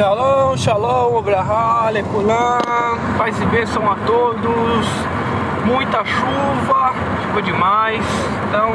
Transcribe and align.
Shalom, 0.00 0.56
shalom, 0.56 1.14
obrahá, 1.14 1.90
leculam, 1.90 2.58
paz 3.18 3.38
e 3.38 3.44
bênção 3.44 3.82
a 3.86 3.94
todos, 4.06 4.86
muita 5.66 6.02
chuva, 6.06 6.94
chuva 7.22 7.42
demais, 7.42 8.02
então 8.48 8.72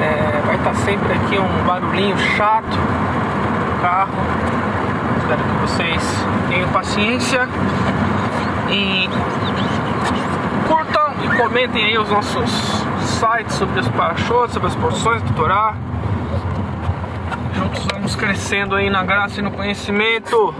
é, 0.00 0.40
vai 0.46 0.54
estar 0.54 0.74
sempre 0.76 1.14
aqui 1.14 1.36
um 1.36 1.66
barulhinho 1.66 2.16
chato 2.16 2.76
no 2.76 3.82
carro, 3.82 4.12
espero 5.18 5.42
que 5.42 5.60
vocês 5.62 6.24
tenham 6.48 6.68
paciência. 6.68 7.48
E 8.70 9.10
curtam 10.68 11.10
e 11.24 11.36
comentem 11.36 11.86
aí 11.86 11.98
os 11.98 12.08
nossos 12.08 12.84
sites 13.00 13.56
sobre 13.56 13.80
os 13.80 13.88
parachutes, 13.88 14.54
sobre 14.54 14.68
as 14.68 14.76
porções 14.76 15.20
do 15.22 15.34
Torá, 15.34 15.74
vamos 18.08 18.16
crescendo 18.16 18.74
aí 18.74 18.88
na 18.88 19.02
graça 19.02 19.38
e 19.38 19.42
no 19.42 19.50
conhecimento. 19.50 20.54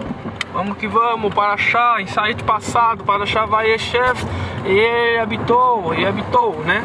Vamos 0.53 0.77
que 0.77 0.87
vamos, 0.87 1.33
para 1.33 1.55
achar, 1.55 1.99
insight 1.99 2.45
passado, 2.45 3.05
para 3.05 3.23
achar 3.23 3.47
vai 3.47 3.79
chefe, 3.79 4.27
e 4.67 4.71
ele 4.71 5.19
habitou, 5.19 5.95
e 5.95 6.05
habitou, 6.05 6.59
né? 6.67 6.85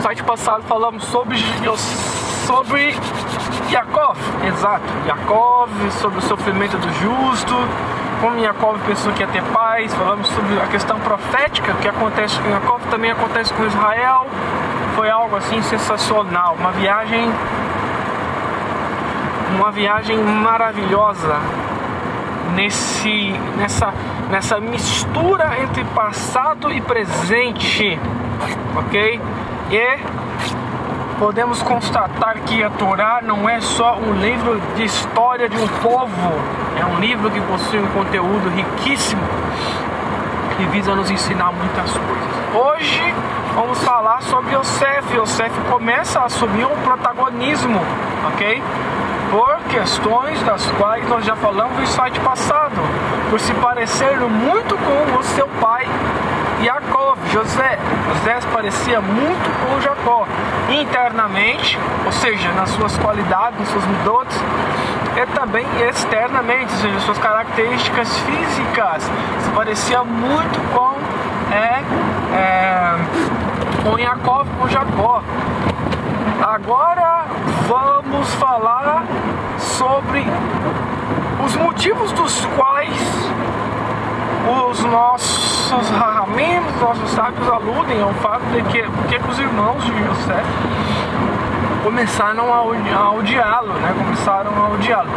Site 0.00 0.22
passado 0.22 0.62
falamos 0.62 1.04
sobre 1.04 1.36
sobre 2.46 2.94
Yaakov, 3.70 4.16
exato, 4.46 4.86
Yaakov, 5.06 5.70
sobre 6.00 6.18
o 6.20 6.22
sofrimento 6.22 6.78
do 6.78 6.90
justo, 6.94 7.54
como 8.22 8.38
Yaakov 8.38 8.78
pensou 8.86 9.12
que 9.12 9.20
ia 9.20 9.28
ter 9.28 9.42
paz, 9.52 9.92
falamos 9.94 10.28
sobre 10.28 10.58
a 10.62 10.66
questão 10.66 10.98
profética 11.00 11.74
que 11.74 11.88
acontece 11.88 12.40
com 12.40 12.48
Yaakov, 12.48 12.80
também 12.90 13.10
acontece 13.10 13.52
com 13.52 13.66
Israel. 13.66 14.26
Foi 14.96 15.10
algo 15.10 15.36
assim 15.36 15.60
sensacional, 15.62 16.56
uma 16.58 16.72
viagem 16.72 17.30
uma 19.58 19.72
viagem 19.72 20.16
maravilhosa 20.16 21.36
nesse, 22.54 23.32
nessa, 23.56 23.92
nessa 24.30 24.60
mistura 24.60 25.60
entre 25.60 25.82
passado 25.86 26.72
e 26.72 26.80
presente, 26.80 27.98
ok? 28.76 29.20
E 29.72 29.98
podemos 31.18 31.60
constatar 31.60 32.38
que 32.46 32.62
a 32.62 32.70
Torá 32.70 33.20
não 33.20 33.48
é 33.48 33.60
só 33.60 33.96
um 33.96 34.12
livro 34.20 34.60
de 34.76 34.84
história 34.84 35.48
de 35.48 35.56
um 35.56 35.66
povo, 35.82 36.32
é 36.78 36.86
um 36.86 37.00
livro 37.00 37.28
que 37.28 37.40
possui 37.40 37.80
um 37.80 37.88
conteúdo 37.88 38.48
riquíssimo 38.50 39.22
que 40.56 40.66
visa 40.66 40.94
nos 40.94 41.10
ensinar 41.10 41.50
muitas 41.50 41.90
coisas. 41.90 42.28
Hoje 42.54 43.14
vamos 43.56 43.82
falar 43.82 44.22
sobre 44.22 44.54
Yosef. 44.54 45.16
Yosef 45.16 45.50
começa 45.68 46.20
a 46.20 46.24
assumir 46.26 46.64
um 46.64 46.76
protagonismo, 46.82 47.80
ok? 48.32 48.62
Por 49.30 49.58
questões 49.68 50.42
das 50.42 50.66
quais 50.72 51.06
nós 51.08 51.24
já 51.24 51.36
falamos 51.36 51.78
no 51.78 51.86
site 51.86 52.18
passado, 52.20 52.76
por 53.30 53.38
se 53.38 53.52
parecer 53.54 54.18
muito 54.20 54.76
com 54.76 55.18
o 55.18 55.22
seu 55.22 55.46
pai 55.60 55.86
Jacó, 56.62 57.16
José. 57.32 57.78
José 58.14 58.38
parecia 58.52 59.00
muito 59.00 59.66
com 59.66 59.80
Jacó, 59.80 60.26
internamente, 60.68 61.78
ou 62.04 62.12
seja, 62.12 62.50
nas 62.52 62.70
suas 62.70 62.96
qualidades, 62.98 63.58
nos 63.60 63.68
seus 63.68 63.86
midotes, 63.86 64.36
e 65.16 65.26
também 65.34 65.66
externamente, 65.88 66.72
ou 66.72 66.80
seja, 66.80 67.00
suas 67.00 67.18
características 67.18 68.18
físicas, 68.20 69.02
se 69.40 69.50
parecia 69.54 70.02
muito 70.04 70.60
com 70.74 70.96
é, 71.52 71.82
é, 72.36 72.94
com 73.82 73.98
Jacó, 73.98 74.44
com 74.58 74.68
Jacó. 74.68 75.22
Agora 76.42 77.24
vamos 77.66 78.32
falar 78.34 79.04
sobre 79.58 80.24
os 81.44 81.56
motivos 81.56 82.12
dos 82.12 82.44
quais 82.56 83.30
os 84.70 84.84
nossos 84.84 85.90
ramim, 85.90 86.58
os 86.58 86.80
nossos 86.80 87.10
sábios 87.10 87.48
aludem 87.48 88.00
ao 88.00 88.12
fato 88.14 88.44
de 88.52 88.62
que, 88.62 88.82
porque 88.82 89.20
os 89.28 89.38
irmãos 89.38 89.84
de 89.84 89.92
José 90.04 90.42
começaram 91.82 92.52
a 92.52 93.12
odiá-lo, 93.12 93.72
né? 93.74 93.94
Começaram 93.96 94.50
a 94.56 94.68
odiá-lo. 94.74 95.10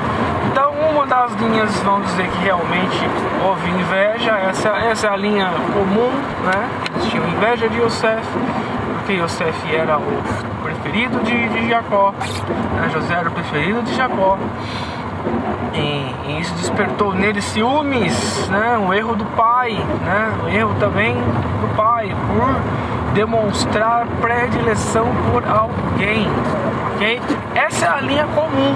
Então, 0.51 0.71
uma 0.91 1.05
das 1.05 1.33
linhas, 1.33 1.75
vamos 1.83 2.07
dizer 2.07 2.27
que 2.29 2.37
realmente 2.43 2.97
houve 3.45 3.69
inveja, 3.69 4.31
essa, 4.49 4.69
essa 4.69 5.07
é 5.07 5.09
a 5.11 5.15
linha 5.15 5.49
comum, 5.73 6.11
né? 6.45 6.69
Eles 6.93 7.05
tinham 7.07 7.27
inveja 7.27 7.69
de 7.69 7.79
Yosef, 7.79 8.25
porque 9.11 9.15
Yosef 9.15 9.75
era 9.75 9.97
o 9.97 10.23
preferido 10.63 11.19
de, 11.19 11.49
de 11.49 11.69
Jacó, 11.69 12.13
né? 12.75 12.89
José 12.93 13.13
era 13.13 13.27
o 13.27 13.31
preferido 13.31 13.81
de 13.83 13.93
Jacó. 13.93 14.37
E, 15.73 16.15
e, 16.27 16.39
isso 16.39 16.53
despertou 16.55 17.13
nele 17.13 17.41
ciúmes, 17.41 18.47
né? 18.49 18.77
um 18.77 18.93
erro 18.93 19.15
do 19.15 19.25
pai, 19.25 19.73
né? 19.73 20.33
um 20.43 20.47
erro 20.47 20.75
também 20.79 21.13
do 21.13 21.75
pai, 21.75 22.15
por 22.27 23.13
demonstrar 23.13 24.07
predileção 24.21 25.07
por 25.31 25.43
alguém. 25.45 26.27
ok? 26.95 27.21
Essa 27.55 27.85
é 27.85 27.89
a 27.89 28.01
linha 28.01 28.27
comum, 28.27 28.75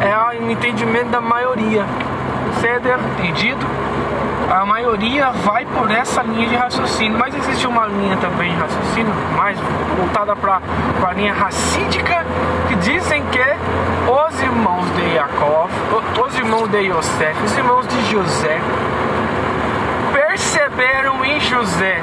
é 0.00 0.38
o 0.38 0.50
entendimento 0.50 1.08
da 1.08 1.20
maioria. 1.20 1.84
Ceder, 2.60 2.98
entendido? 3.18 3.66
A 4.50 4.64
maioria 4.64 5.30
vai 5.30 5.64
por 5.64 5.90
essa 5.90 6.22
linha 6.22 6.48
de 6.48 6.56
raciocínio, 6.56 7.18
mas 7.18 7.34
existe 7.34 7.66
uma 7.66 7.86
linha 7.86 8.16
também 8.18 8.52
de 8.52 8.60
raciocínio 8.60 9.12
mais 9.36 9.58
voltada 9.96 10.36
para 10.36 10.60
a 11.02 11.12
linha 11.12 11.32
racídica 11.32 12.24
que 12.68 12.76
dizem 12.76 13.22
que 13.26 13.44
os 14.10 14.42
irmãos 14.42 14.84
de 14.96 15.14
Jacob, 15.14 15.70
os 16.26 16.38
irmãos 16.38 16.68
de 16.68 16.78
Yosef, 16.78 17.42
os 17.44 17.56
irmãos 17.56 17.86
de 17.86 18.10
José 18.10 18.60
perceberam 20.12 21.24
em 21.24 21.40
José 21.40 22.02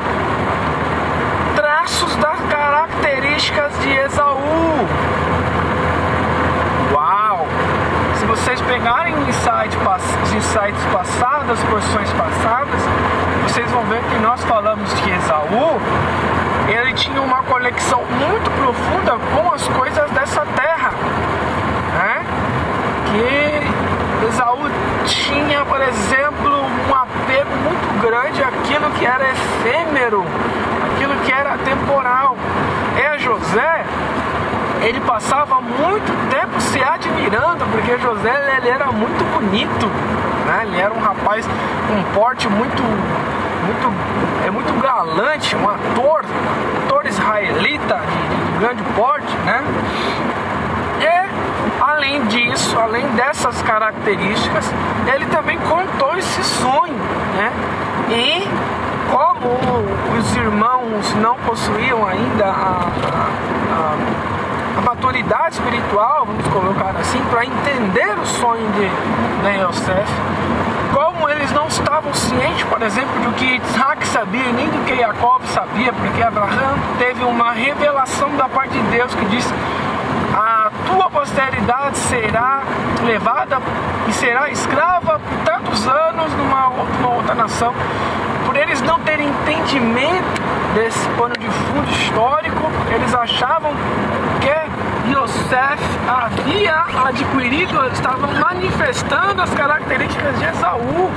traços 1.55 2.15
das 2.15 2.39
características 2.49 3.71
de 3.81 3.91
Esaú. 3.91 4.87
Uau! 6.93 7.47
Se 8.15 8.25
vocês 8.25 8.61
insight, 9.65 9.77
os 10.23 10.33
insights 10.33 10.85
passados, 10.91 11.49
as 11.51 11.63
porções 11.69 12.09
passadas, 12.13 12.81
vocês 13.47 13.69
vão 13.71 13.83
ver 13.85 14.01
que 14.03 14.17
nós 14.19 14.43
falamos 14.43 14.89
de 14.95 15.11
Esaú, 15.11 15.79
ele 16.67 16.93
tinha 16.93 17.21
uma 17.21 17.43
conexão 17.43 18.01
muito 18.05 18.49
profunda 18.51 19.17
com 19.35 19.53
as 19.53 19.67
coisas 19.67 20.09
dessa 20.11 20.45
terra. 20.55 20.91
Né? 21.93 22.25
Que 23.11 24.27
Esaú 24.27 24.69
tinha, 25.05 25.63
por 25.65 25.81
exemplo, 25.81 26.65
um 26.89 26.95
apego 26.95 27.55
muito 27.63 28.01
grande 28.01 28.43
àquilo 28.43 28.89
que 28.91 29.05
era 29.05 29.29
efêmero, 29.29 30.25
aquilo 30.93 31.15
que 31.17 31.31
era 31.31 31.57
temporal. 31.59 32.35
É 32.97 33.17
José 33.19 33.85
ele 34.81 34.99
passava 35.01 35.61
muito 35.61 36.29
tempo 36.29 36.59
se 36.59 36.81
admirando, 36.83 37.65
porque 37.71 37.97
José 37.99 38.57
ele 38.57 38.69
era 38.69 38.91
muito 38.91 39.23
bonito, 39.33 39.85
né? 40.47 40.63
Ele 40.63 40.81
era 40.81 40.93
um 40.93 40.99
rapaz 40.99 41.47
com 41.87 41.93
um 41.93 42.03
porte 42.15 42.49
muito, 42.49 42.81
muito, 42.81 43.93
é 44.45 44.49
muito 44.49 44.73
galante, 44.81 45.55
um 45.55 45.69
ator, 45.69 46.25
ator 46.85 47.05
israelita 47.05 47.99
de, 47.99 48.53
de 48.53 48.59
grande 48.59 48.83
porte, 48.95 49.35
né? 49.45 49.63
E 50.99 51.81
além 51.81 52.25
disso, 52.25 52.77
além 52.79 53.07
dessas 53.09 53.61
características, 53.61 54.73
ele 55.13 55.25
também 55.27 55.59
contou 55.59 56.17
esse 56.17 56.43
sonho, 56.43 56.97
né? 57.37 57.51
E 58.09 58.47
como 59.11 60.17
os 60.17 60.35
irmãos 60.35 61.13
não 61.15 61.35
possuíam 61.37 62.05
ainda 62.05 62.45
a, 62.45 62.87
a, 63.13 63.95
a 63.97 64.30
a 64.77 64.81
maturidade 64.81 65.55
espiritual, 65.55 66.25
vamos 66.25 66.47
colocar 66.47 66.95
assim, 66.99 67.21
para 67.29 67.45
entender 67.45 68.17
o 68.17 68.25
sonho 68.25 68.67
de, 68.71 69.61
Yosef. 69.61 70.11
Como 70.93 71.29
eles 71.29 71.51
não 71.51 71.67
estavam 71.67 72.13
cientes, 72.13 72.63
por 72.63 72.81
exemplo, 72.81 73.11
do 73.21 73.33
que 73.35 73.57
Isaac 73.57 74.05
sabia, 74.07 74.51
nem 74.51 74.67
do 74.67 74.85
que 74.85 74.95
Jacob 74.95 75.41
sabia, 75.45 75.91
porque 75.93 76.21
Abraão 76.21 76.75
teve 76.97 77.23
uma 77.23 77.51
revelação 77.51 78.35
da 78.35 78.47
parte 78.47 78.71
de 78.71 78.83
Deus 78.89 79.13
que 79.15 79.25
diz: 79.25 79.53
A 80.33 80.69
tua 80.87 81.09
posteridade 81.09 81.97
será 81.97 82.61
levada 83.03 83.59
e 84.07 84.13
será 84.13 84.49
escrava 84.49 85.19
por 85.19 85.37
tantos 85.45 85.87
anos 85.87 86.31
numa, 86.33 86.69
numa 86.99 87.15
outra 87.15 87.35
nação. 87.35 87.73
Por 88.45 88.55
eles 88.55 88.81
não 88.81 88.99
terem 88.99 89.29
entendimento 89.29 90.41
desse 90.73 91.07
pano 91.09 91.33
de 91.37 91.47
fundo 91.47 91.89
histórico, 91.89 92.69
eles 92.93 93.13
achavam 93.13 93.71
que 94.41 94.50
Yosef 95.51 95.83
havia 96.07 96.85
adquirido, 97.09 97.85
estavam 97.87 98.31
manifestando 98.35 99.41
as 99.41 99.53
características 99.53 100.39
de 100.39 100.45
Esaú. 100.45 101.11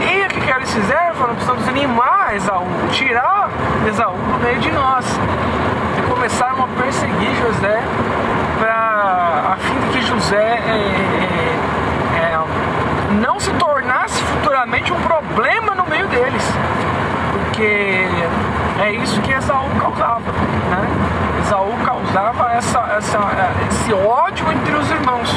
E 0.00 0.26
o 0.26 0.28
que, 0.28 0.50
eles 0.50 0.74
fizeram? 0.74 1.14
Foram 1.14 1.34
precisamos 1.36 1.68
animar 1.68 2.34
Esaú, 2.34 2.66
tirar 2.90 3.48
Esaú 3.86 4.16
do 4.16 4.42
meio 4.42 4.58
de 4.58 4.72
nós. 4.72 5.06
E 5.98 6.02
começaram 6.12 6.64
a 6.64 6.82
perseguir 6.82 7.32
José 7.36 7.80
pra, 8.58 9.52
a 9.52 9.56
fim 9.60 9.78
de 9.78 9.86
que 9.90 10.02
José 10.02 10.36
é, 10.36 11.58
é, 12.16 13.14
não 13.22 13.38
se 13.38 13.52
tornasse 13.52 14.20
futuramente 14.20 14.92
um 14.92 15.00
problema 15.02 15.76
no 15.76 15.86
meio 15.86 16.08
deles. 16.08 16.44
Porque 17.34 18.08
é 18.80 18.92
isso 18.94 19.20
que 19.20 19.32
Esaú 19.32 19.68
causava, 19.78 20.32
né? 20.70 21.19
Esaú 21.50 21.76
causava 21.84 22.52
essa, 22.52 22.78
essa, 22.96 23.18
esse 23.68 23.92
ódio 23.92 24.52
entre 24.52 24.72
os 24.72 24.88
irmãos. 24.88 25.28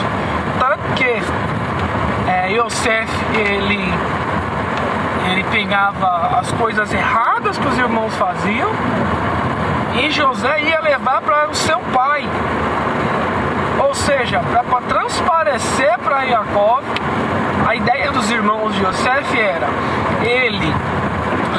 Tanto 0.60 0.94
que 0.95 1.24
é, 2.30 2.51
Yosef, 2.51 3.10
ele, 3.33 3.92
ele 5.31 5.44
pegava 5.45 6.38
as 6.38 6.51
coisas 6.51 6.94
erradas 6.94 7.57
que 7.57 7.68
os 7.68 7.75
irmãos 7.80 8.13
faziam 8.15 8.69
e 9.95 10.12
José 10.12 10.62
ia 10.62 10.81
levar 10.81 11.19
para 11.21 11.50
o 11.50 11.56
seu 11.56 11.80
pai. 11.92 12.24
Ou 13.80 13.95
seja, 13.95 14.39
para 14.69 14.81
transparecer 14.81 15.98
para 15.98 16.27
Jacó, 16.27 16.80
a 17.68 17.74
ideia 17.74 18.12
dos 18.12 18.30
irmãos 18.30 18.75
de 18.75 18.86
Yosef 18.86 19.36
era: 19.36 19.68
ele 20.21 20.71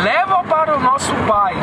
leva 0.01 0.45
para 0.45 0.77
o 0.77 0.81
nosso 0.81 1.13
pai 1.27 1.57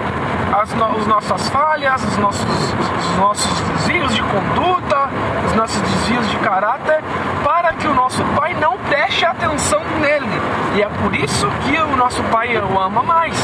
as 0.54 0.74
no, 0.74 0.98
as 0.98 1.08
nossas 1.08 1.50
falhas, 1.50 2.04
os 2.04 2.18
nossos, 2.18 2.44
os 2.44 3.18
nossos 3.18 3.62
desvios 3.62 4.14
de 4.14 4.22
conduta, 4.22 5.10
os 5.46 5.54
nossos 5.54 5.82
desvios 5.82 6.30
de 6.30 6.38
caráter, 6.38 7.02
para 7.44 7.74
que 7.74 7.88
o 7.88 7.94
nosso 7.94 8.24
pai 8.36 8.54
não 8.56 8.78
preste 8.78 9.26
atenção 9.26 9.82
nele. 10.00 10.28
E 10.76 10.82
é 10.82 10.90
por 11.02 11.16
isso 11.16 11.48
que 11.64 11.78
o 11.78 11.96
nosso 11.96 12.22
pai 12.24 12.58
o 12.58 12.80
ama 12.80 13.02
mais. 13.04 13.36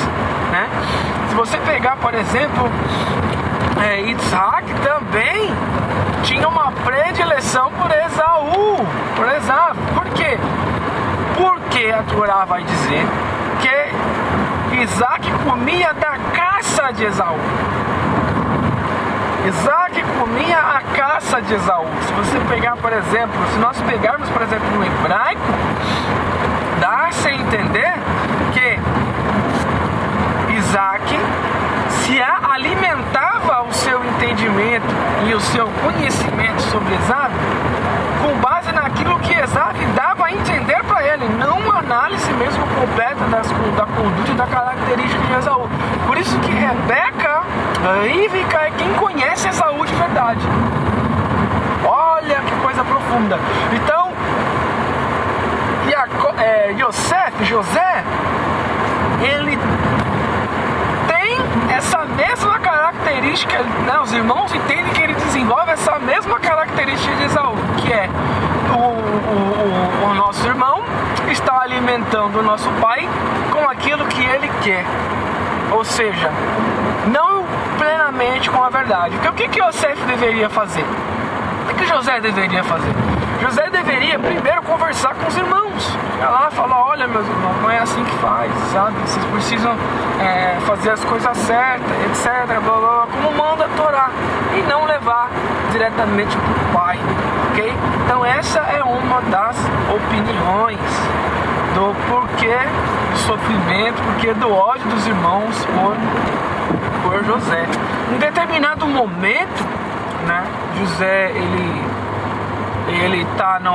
Né? 0.51 0.67
Se 1.29 1.35
você 1.35 1.57
pegar, 1.59 1.97
por 1.97 2.13
exemplo, 2.13 2.69
é, 3.81 4.01
Isaac 4.01 4.65
também 4.83 5.53
tinha 6.23 6.47
uma 6.47 6.71
predileção 6.71 7.71
por 7.71 7.91
Esaú, 7.91 8.85
por 9.15 9.27
Esaú. 9.29 9.75
Por 9.93 10.05
quê? 10.09 10.37
Porque 11.35 11.91
a 11.91 12.03
Torá 12.03 12.45
vai 12.45 12.63
dizer 12.63 13.05
que 13.61 14.81
Isaac 14.81 15.31
comia 15.45 15.93
da 15.93 16.17
caça 16.77 16.93
de 16.93 17.05
Esaú. 17.05 17.37
Isaac 19.47 20.03
comia 20.19 20.59
a 20.59 20.81
caça 20.95 21.41
de 21.41 21.55
Esaú. 21.55 21.87
Se 22.05 22.13
você 22.13 22.39
pegar, 22.41 22.77
por 22.77 22.93
exemplo, 22.93 23.35
se 23.51 23.57
nós 23.57 23.81
pegarmos, 23.81 24.29
por 24.29 24.43
exemplo, 24.43 24.69
no 24.75 24.85
hebraico, 24.85 25.41
dá-se 26.79 27.29
a 27.29 27.33
entender 27.33 27.93
que 28.53 28.79
Isaac 30.53 31.19
se 31.89 32.21
alimentava 32.21 33.63
o 33.63 33.73
seu 33.73 34.03
entendimento 34.05 34.85
e 35.27 35.33
o 35.33 35.39
seu 35.39 35.67
conhecimento 35.83 36.61
sobre 36.61 36.93
Esaú 36.93 37.31
com 38.21 38.39
base 38.39 38.71
naquilo 38.71 39.17
que 39.19 39.33
Esaú 39.33 39.73
dava 39.95 40.25
a 40.25 40.31
entender 40.31 40.83
para 40.83 41.03
ele, 41.03 41.27
não 41.39 41.57
uma 41.57 41.76
análise 41.87 42.29
mesmo 42.33 42.67
completa 42.67 43.23
das, 43.31 43.47
da 43.47 43.85
conduta 43.85 44.31
e 44.31 44.35
da 44.35 44.45
característica 44.45 45.23
de 45.23 45.33
Esaú. 45.35 45.69
Por 46.05 46.17
isso 46.17 46.37
que 46.39 46.51
Rebeca, 46.51 47.43
Ívica, 48.25 48.57
é 48.57 48.71
quem 48.71 48.93
conhece 48.95 49.47
Esaú 49.47 49.85
de 49.85 49.95
verdade. 49.95 50.41
Olha 51.85 52.41
que 52.41 52.55
coisa 52.61 52.83
profunda. 52.83 53.39
Então, 53.71 54.11
é, 56.39 56.75
Yosef, 56.77 57.45
José, 57.45 58.03
ele 59.21 59.57
essa 61.69 62.05
mesma 62.05 62.59
característica, 62.59 63.61
né, 63.61 63.99
os 64.01 64.11
irmãos 64.11 64.53
entendem 64.53 64.91
que 64.93 65.01
ele 65.01 65.13
desenvolve 65.13 65.71
essa 65.71 65.99
mesma 65.99 66.39
característica 66.39 67.15
de 67.15 67.23
Esaú, 67.23 67.55
que 67.77 67.91
é 67.91 68.09
o, 68.71 68.79
o, 68.79 70.07
o, 70.07 70.11
o 70.11 70.13
nosso 70.15 70.45
irmão 70.47 70.76
está 71.31 71.61
alimentando 71.61 72.39
o 72.39 72.43
nosso 72.43 72.69
pai 72.81 73.07
com 73.51 73.69
aquilo 73.69 74.05
que 74.05 74.23
ele 74.23 74.49
quer. 74.63 74.85
Ou 75.71 75.83
seja, 75.83 76.31
não 77.11 77.43
plenamente 77.77 78.49
com 78.49 78.63
a 78.63 78.69
verdade. 78.69 79.15
Porque 79.17 79.29
o 79.29 79.33
que, 79.33 79.47
que 79.47 79.61
Yosef 79.61 80.01
deveria 80.05 80.49
fazer? 80.49 80.85
O 81.69 81.75
que, 81.75 81.85
José 81.85 82.19
deveria 82.19 82.63
fazer? 82.63 82.93
José 83.41 83.69
deveria 83.69 84.17
primeiro 84.17 84.61
conversar 84.63 85.13
com 85.15 85.27
os 85.27 85.37
irmãos. 85.37 85.97
Chegar 86.13 86.29
lá 86.29 86.49
falar, 86.49 86.83
olha 86.85 87.07
meus 87.07 87.27
irmãos, 87.27 87.61
não 87.61 87.69
é 87.69 87.79
assim 87.79 88.03
que 88.03 88.15
faz, 88.17 88.51
sabe? 88.73 88.95
Vocês 89.01 89.25
precisam 89.25 89.75
é, 90.19 90.57
fazer 90.61 90.91
as 90.91 91.03
coisas 91.03 91.37
certas, 91.37 91.91
etc. 92.09 92.45
Blá, 92.47 92.59
blá, 92.59 92.79
blá, 92.79 93.07
como 93.11 93.31
manda 93.37 93.65
a 93.65 93.69
Torá. 93.69 94.09
E 94.55 94.61
não 94.63 94.85
levar 94.85 95.29
diretamente 95.71 96.35
para 96.35 96.51
o 96.51 96.83
pai. 96.83 96.99
Ok? 97.51 97.66
Então 98.07 98.23
essa 98.23 98.59
é 98.59 98.81
uma 98.81 99.19
das 99.23 99.57
opiniões 99.93 100.79
do 101.75 101.93
porquê 102.09 102.57
do 103.11 103.17
sofrimento, 103.17 104.01
porquê 104.01 104.33
do 104.33 104.49
ódio 104.49 104.89
dos 104.89 105.05
irmãos 105.05 105.53
por, 105.65 105.97
por 107.03 107.25
José. 107.25 107.65
Em 108.15 108.17
determinado 108.17 108.87
momento, 108.87 109.61
né, 110.25 110.41
José 110.79 111.31
ele 111.31 111.85
ele 113.03 113.23
está 113.23 113.59
no 113.59 113.73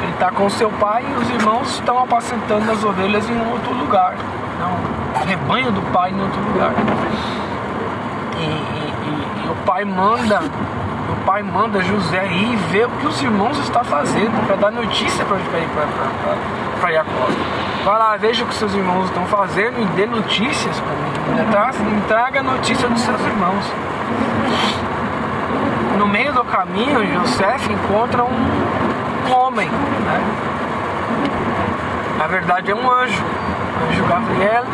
ele 0.00 0.12
tá 0.20 0.30
com 0.30 0.48
seu 0.48 0.70
pai 0.70 1.04
e 1.04 1.20
os 1.20 1.28
irmãos 1.28 1.72
estão 1.72 1.98
apacentando 1.98 2.70
as 2.70 2.84
ovelhas 2.84 3.28
em 3.28 3.50
outro 3.50 3.74
lugar 3.74 4.14
não 4.60 5.26
rebanho 5.26 5.72
do 5.72 5.82
pai 5.92 6.12
em 6.12 6.22
outro 6.22 6.40
lugar 6.40 6.72
e, 8.38 8.44
e, 8.44 8.44
e, 8.44 9.44
e 9.44 9.50
o 9.50 9.56
pai 9.66 9.84
manda 9.84 10.40
o 11.08 11.16
pai 11.24 11.42
manda 11.42 11.82
José 11.82 12.26
ir 12.26 12.56
ver 12.70 12.86
o 12.86 12.90
que 12.90 13.06
os 13.06 13.22
irmãos 13.22 13.58
estão 13.58 13.82
fazendo 13.84 14.46
para 14.46 14.56
dar 14.56 14.70
notícia 14.70 15.24
para 15.24 15.38
Jacó 16.92 17.28
vai 17.84 17.98
lá 17.98 18.16
veja 18.16 18.44
o 18.44 18.46
que 18.46 18.54
seus 18.54 18.74
irmãos 18.74 19.06
estão 19.06 19.26
fazendo 19.26 19.80
e 19.80 19.84
dê 19.96 20.06
notícias 20.06 20.80
para 20.80 21.72
mim 21.82 22.02
traga 22.06 22.42
notícia 22.42 22.88
dos 22.88 23.00
seus 23.00 23.20
irmãos 23.20 23.64
no 25.98 26.06
meio 26.06 26.32
do 26.32 26.44
caminho, 26.44 27.04
José 27.12 27.58
encontra 27.72 28.22
um 28.22 29.32
homem, 29.32 29.68
né? 29.68 30.24
Na 32.16 32.26
verdade 32.28 32.70
é 32.70 32.74
um 32.74 32.90
anjo, 32.90 33.20
o 33.20 33.90
anjo 33.90 34.04
Gabriel. 34.04 34.64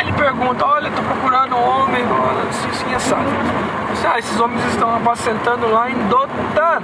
Ele 0.00 0.12
pergunta, 0.12 0.64
olha, 0.64 0.88
estou 0.88 1.04
procurando 1.04 1.56
um 1.56 1.82
homem, 1.82 2.04
assim, 2.48 2.68
assim, 2.68 2.94
assado. 2.94 3.24
Ah, 4.08 4.18
esses 4.18 4.38
homens 4.38 4.64
estão 4.66 4.94
apacentando 4.94 5.68
lá 5.68 5.90
em 5.90 5.94
Dotan. 6.08 6.82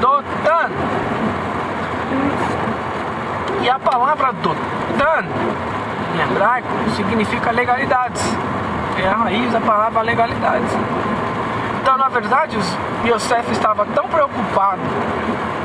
Dotan. 0.00 0.70
E 3.62 3.68
a 3.68 3.78
palavra 3.78 4.32
Dotan, 4.34 5.24
em 6.14 6.20
hebraico, 6.20 6.68
significa 6.94 7.50
legalidades. 7.50 8.22
É 9.02 9.08
a 9.08 9.14
raiz 9.14 9.52
da 9.52 9.60
palavra 9.60 10.02
legalidades. 10.02 10.70
Então, 11.80 11.96
na 11.96 12.08
verdade, 12.08 12.58
Yosef 13.04 13.50
estava 13.50 13.84
tão 13.86 14.06
preocupado 14.08 14.80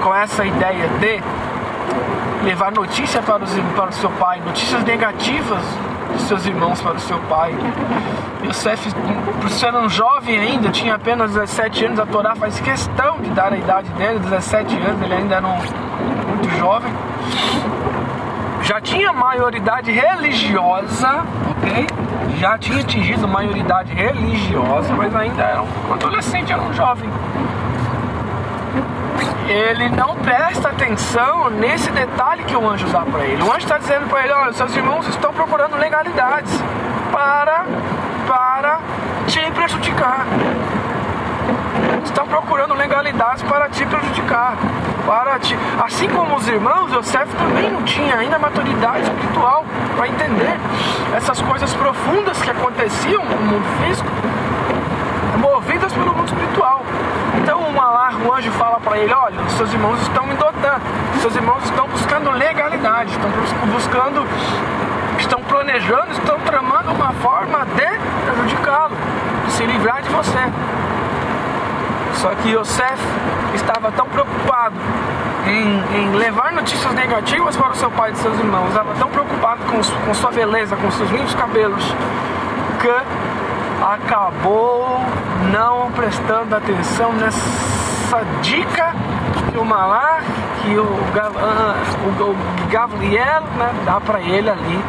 com 0.02 0.16
essa 0.16 0.46
ideia 0.46 0.88
de 1.00 1.22
levar 2.44 2.72
notícia 2.72 3.22
para, 3.22 3.44
os, 3.44 3.54
para 3.76 3.90
o 3.90 3.94
seu 3.94 4.10
pai, 4.12 4.42
notícias 4.46 4.84
negativas 4.84 5.64
de 6.20 6.28
seus 6.28 6.46
irmãos 6.46 6.82
para 6.82 6.96
o 6.96 7.00
seu 7.00 7.18
pai. 7.22 7.56
Yosef, 8.46 8.94
por 9.42 9.50
ser 9.50 9.74
um 9.74 9.90
jovem 9.90 10.40
ainda, 10.40 10.70
tinha 10.70 10.96
apenas 10.96 11.34
17 11.34 11.86
anos, 11.86 12.00
a 12.00 12.06
Torá 12.06 12.36
faz 12.36 12.60
questão 12.60 13.20
de 13.20 13.30
dar 13.32 13.54
a 13.54 13.58
idade 13.58 13.90
dele, 13.92 14.20
17 14.20 14.76
anos, 14.78 15.02
ele 15.02 15.14
ainda 15.14 15.36
era 15.36 15.48
um, 15.48 15.58
muito 16.28 16.50
jovem. 16.58 16.92
Já 18.64 18.80
tinha 18.80 19.12
maioridade 19.12 19.92
religiosa, 19.92 21.24
ok? 21.50 21.88
já 22.40 22.58
tinha 22.58 22.80
atingido 22.80 23.28
maioridade 23.28 23.94
religiosa, 23.94 24.94
mas 24.94 25.14
ainda 25.14 25.42
era 25.42 25.62
um 25.62 25.94
adolescente, 25.94 26.54
era 26.54 26.62
um 26.62 26.74
jovem. 26.74 27.10
Ele 29.50 29.90
não 29.90 30.16
presta 30.18 30.70
atenção 30.70 31.50
nesse 31.50 31.90
detalhe 31.92 32.44
que 32.44 32.56
o 32.56 32.70
anjo 32.70 32.86
dá 32.90 33.02
para 33.02 33.24
ele. 33.24 33.42
O 33.42 33.48
anjo 33.48 33.58
está 33.66 33.80
dizendo 33.80 34.08
para 34.08 34.24
ele: 34.24 34.32
olha, 34.32 34.54
seus 34.54 34.76
irmãos 34.76 35.08
estão 35.08 35.34
procurando 35.34 35.76
legalidades 35.76 36.54
para, 37.12 37.66
para 38.28 38.80
te 39.26 39.40
prejudicar. 39.52 40.28
Estão 42.06 42.28
procurando 42.28 42.76
legalidades 42.76 43.42
para 43.42 43.68
te 43.70 43.84
prejudicar. 43.88 44.56
Para 45.08 45.40
te... 45.40 45.58
Assim 45.84 46.08
como 46.10 46.36
os 46.36 46.48
irmãos, 46.48 46.94
Yosef 46.94 47.36
também 47.36 47.72
não 47.72 47.82
tinha 47.82 48.18
ainda 48.18 48.38
maturidade 48.38 49.02
espiritual 49.02 49.66
para 49.96 50.08
entender 50.08 50.60
essas 51.18 51.42
coisas 51.42 51.74
profundas 51.74 52.40
que 52.40 52.52
aconteciam 52.52 53.26
no 53.26 53.38
mundo 53.38 53.66
físico, 53.84 54.08
movidas 56.00 56.04
pelo 56.04 56.16
mundo 56.16 56.28
espiritual. 56.28 56.84
Então 57.42 57.60
uma 57.60 57.90
lá, 57.90 58.14
o 58.26 58.34
anjo 58.34 58.52
fala 58.52 58.80
para 58.80 58.98
ele, 58.98 59.14
olha, 59.14 59.38
seus 59.50 59.72
irmãos 59.74 60.02
estão 60.02 60.26
me 60.26 60.34
dotando, 60.36 60.82
seus 61.22 61.36
irmãos 61.36 61.64
estão 61.64 61.88
buscando 61.88 62.32
legalidade, 62.32 63.12
estão 63.12 63.30
buscando, 63.68 64.28
estão 65.20 65.42
planejando, 65.44 66.12
estão 66.12 66.40
tramando 66.40 66.92
uma 66.92 67.12
forma 67.14 67.66
de 67.76 68.00
prejudicá-lo, 68.26 68.96
de 69.46 69.52
se 69.52 69.66
livrar 69.66 70.02
de 70.02 70.10
você. 70.10 70.40
Só 72.16 72.30
que 72.36 72.50
Yosef 72.50 73.00
estava 73.56 73.92
tão 73.92 74.06
preocupado 74.08 74.76
em, 75.48 75.84
em, 75.96 76.16
levar 76.16 76.52
notícias 76.52 76.94
negativas 76.94 77.56
para 77.56 77.70
o 77.70 77.76
seu 77.76 77.90
pai 77.92 78.12
e 78.12 78.16
seus 78.18 78.38
irmãos. 78.38 78.68
Estava 78.70 78.94
tão 78.96 79.08
preocupado 79.08 79.62
com, 79.64 79.78
com 80.06 80.14
sua 80.14 80.32
beleza, 80.32 80.76
com 80.76 80.92
seus 80.92 81.10
lindos 81.12 81.34
cabelos, 81.36 81.84
que 82.82 82.90
acabou 83.82 85.00
não 85.52 85.92
prestando 85.92 86.56
atenção 86.56 87.14
nessa 87.14 88.24
dica 88.42 88.94
que 89.52 89.58
o 89.58 89.66
Malak, 89.66 90.26
que 90.62 90.78
o, 90.78 90.88
ah, 91.16 91.76
o, 92.06 92.24
o 92.24 92.36
Gabriel 92.70 93.44
né, 93.58 93.74
dá 93.86 94.00
para 94.00 94.20
ele 94.22 94.50
ali 94.50 94.84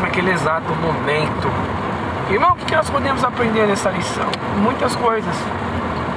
naquele 0.00 0.30
exato 0.30 0.74
momento. 0.74 1.48
Irmão, 2.30 2.52
o 2.52 2.56
que 2.56 2.74
nós 2.74 2.88
podemos 2.90 3.22
aprender 3.24 3.66
nessa 3.66 3.90
lição? 3.90 4.26
Muitas 4.58 4.96
coisas. 4.96 5.36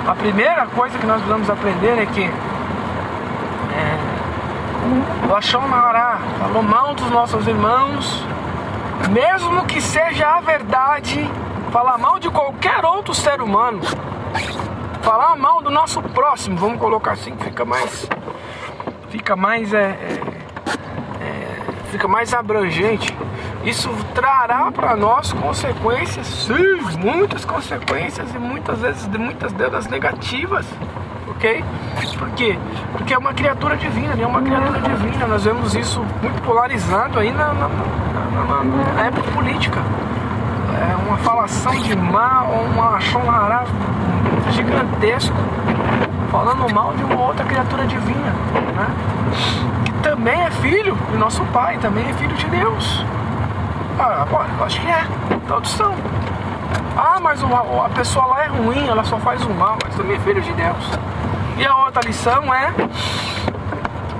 A 0.08 0.16
primeira 0.16 0.66
coisa 0.68 0.98
que 0.98 1.06
nós 1.06 1.18
precisamos 1.18 1.50
aprender 1.50 2.00
é 2.00 2.06
que 2.06 2.24
é, 2.24 3.98
Lachon 5.28 5.68
Mará 5.68 6.20
falou 6.40 6.64
mal 6.64 6.94
dos 6.94 7.10
nossos 7.10 7.48
irmãos, 7.48 8.24
mesmo 9.10 9.66
que 9.66 9.82
seja 9.82 10.28
a 10.28 10.42
verdade, 10.42 11.30
falar 11.72 11.98
mal 11.98 12.20
de 12.20 12.30
qualquer 12.30 12.86
outro 12.86 13.05
ser 13.36 13.42
humano, 13.42 13.82
falar 15.02 15.36
mal 15.36 15.62
do 15.62 15.70
nosso 15.70 16.02
próximo, 16.02 16.56
vamos 16.56 16.80
colocar 16.80 17.12
assim, 17.12 17.36
fica 17.38 17.66
mais, 17.66 18.10
fica 19.10 19.36
mais, 19.36 19.74
é, 19.74 19.90
é, 19.90 20.22
é 21.22 21.62
fica 21.92 22.08
mais 22.08 22.34
abrangente. 22.34 23.14
Isso 23.66 23.90
trará 24.14 24.72
para 24.72 24.96
nós 24.96 25.34
consequências, 25.34 26.26
sim, 26.28 26.78
muitas 26.98 27.44
consequências 27.44 28.34
e 28.34 28.38
muitas 28.38 28.80
vezes, 28.80 29.06
muitas 29.08 29.52
delas 29.52 29.88
negativas, 29.88 30.66
ok? 31.28 31.62
Por 32.18 32.30
quê? 32.30 32.58
Porque 32.94 33.14
é 33.14 33.18
uma 33.18 33.34
criatura 33.34 33.76
divina, 33.76 34.16
é 34.18 34.26
uma 34.26 34.42
criatura 34.42 34.80
divina. 34.80 35.28
Nós 35.28 35.44
vemos 35.44 35.76
isso 35.76 36.00
muito 36.22 36.42
polarizado 36.44 37.20
aí 37.20 37.34
na, 37.34 37.54
na, 37.54 37.68
na, 37.68 38.64
na 38.94 39.06
época 39.08 39.30
política 39.32 39.82
é, 40.76 40.96
uma 41.08 41.18
falação 41.18 41.74
de 41.82 41.96
mal, 41.96 42.48
uma 42.48 43.00
chonará 43.00 43.64
gigantesco, 44.52 45.36
falando 46.32 46.74
mal 46.74 46.94
de 46.94 47.04
uma 47.04 47.22
outra 47.22 47.46
criatura 47.46 47.86
divina, 47.88 48.34
né? 48.76 48.88
que 49.86 49.92
também 50.04 50.42
é 50.42 50.52
filho 50.52 50.96
do 50.96 51.18
nosso 51.18 51.44
Pai, 51.46 51.78
também 51.78 52.08
é 52.08 52.14
filho 52.14 52.36
de 52.36 52.46
Deus. 52.48 53.06
Ah, 53.98 54.26
eu 54.58 54.66
acho 54.66 54.82
que 54.82 54.88
é, 54.88 55.08
todos 55.48 55.72
são. 55.72 55.96
Ah, 56.98 57.20
mas 57.22 57.42
a 57.44 57.90
pessoa 57.90 58.26
lá 58.26 58.44
é 58.44 58.48
ruim, 58.48 58.88
ela 58.88 59.04
só 59.04 59.18
faz 59.20 59.44
o 59.46 59.50
mal, 59.52 59.78
mas 59.84 59.96
também 59.96 60.18
é 60.18 60.20
filho 60.20 60.42
de 60.42 60.52
Deus. 60.54 61.00
E 61.58 61.66
a 61.66 61.76
outra 61.86 62.02
lição 62.02 62.54
é 62.54 62.74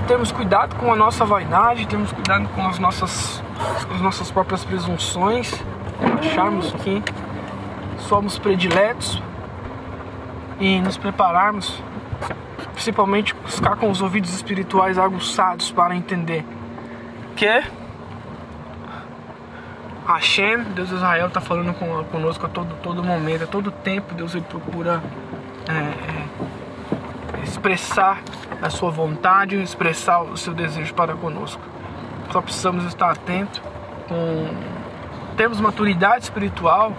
temos 0.08 0.32
cuidado 0.32 0.76
com 0.76 0.94
a 0.94 0.96
nossa 0.96 1.26
vaidade, 1.26 1.88
temos 1.88 2.12
cuidado 2.12 2.48
com 2.56 2.66
as 2.68 2.80
nossas, 2.80 3.44
as 3.94 4.02
nossas 4.02 4.32
próprias 4.32 4.64
presunções 4.64 5.54
acharmos 6.20 6.72
que 6.74 7.02
somos 8.00 8.38
prediletos 8.38 9.22
e 10.60 10.80
nos 10.80 10.98
prepararmos, 10.98 11.82
principalmente 12.74 13.34
buscar 13.36 13.76
com 13.76 13.90
os 13.90 14.02
ouvidos 14.02 14.34
espirituais 14.34 14.98
aguçados 14.98 15.72
para 15.72 15.96
entender 15.96 16.46
que 17.36 17.64
Hashem, 20.06 20.64
Deus 20.76 20.90
de 20.90 20.96
Israel, 20.96 21.28
está 21.28 21.42
falando 21.42 21.74
conosco 22.12 22.46
a 22.46 22.50
todo, 22.50 22.76
todo 22.82 23.04
momento, 23.04 23.46
a 23.46 23.48
todo 23.48 23.72
tempo. 23.72 24.14
Deus 24.14 24.36
ele 24.36 24.46
procura 24.48 25.02
é, 25.68 25.74
é, 25.74 27.44
expressar 27.44 28.22
a 28.62 28.70
sua 28.70 28.92
vontade, 28.92 29.56
expressar 29.62 30.22
o 30.22 30.38
seu 30.38 30.54
desejo 30.54 30.94
para 30.94 31.16
conosco. 31.16 31.62
Só 32.32 32.40
precisamos 32.40 32.86
estar 32.86 33.10
atentos 33.10 33.62
com 34.08 34.75
temos 35.38 35.60
maturidade 35.60 36.26
espiritual 36.26 36.94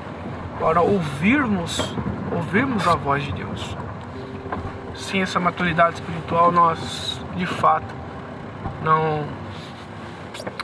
para 0.58 0.80
ouvirmos, 0.80 1.94
ouvirmos 2.32 2.86
a 2.86 2.94
voz 2.94 3.24
de 3.24 3.32
Deus. 3.32 3.76
Sem 4.94 5.22
essa 5.22 5.38
maturidade 5.38 5.96
espiritual, 5.96 6.50
nós 6.50 7.20
de 7.36 7.46
fato 7.46 7.94
não 8.82 9.24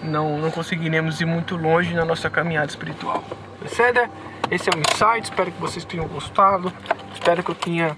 não, 0.03 0.39
não 0.39 0.51
conseguiremos 0.51 1.21
ir 1.21 1.27
muito 1.27 1.57
longe 1.57 1.95
na 1.95 2.05
nossa 2.05 2.29
caminhada 2.29 2.67
espiritual. 2.67 3.23
Percebe? 3.59 4.09
Esse 4.51 4.69
é 4.69 4.73
o 4.75 4.79
insight. 4.79 5.25
Espero 5.25 5.51
que 5.53 5.61
vocês 5.61 5.85
tenham 5.85 6.07
gostado. 6.09 6.73
Espero 7.15 7.43
que 7.43 7.51
eu 7.51 7.55
tenha 7.55 7.97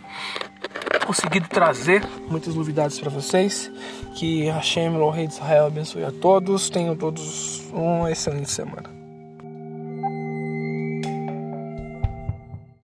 conseguido 1.07 1.49
trazer 1.49 2.05
muitas 2.29 2.55
novidades 2.55 2.99
para 2.99 3.11
vocês. 3.11 3.71
Que 4.15 4.45
Hashem, 4.51 4.97
o 4.97 5.11
Rei 5.11 5.27
de 5.27 5.35
Israel, 5.35 5.67
abençoe 5.67 6.05
a 6.05 6.13
todos. 6.13 6.71
Tenham 6.71 6.95
todos 6.97 7.65
uma 7.73 8.11
excelente 8.11 8.51
semana. 8.51 8.94